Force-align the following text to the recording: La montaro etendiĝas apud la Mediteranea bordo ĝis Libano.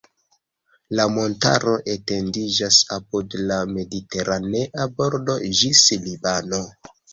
La 0.99 1.03
montaro 1.17 1.73
etendiĝas 1.95 2.79
apud 2.97 3.37
la 3.53 3.61
Mediteranea 3.75 4.91
bordo 4.97 5.39
ĝis 5.63 5.87
Libano. 6.11 6.63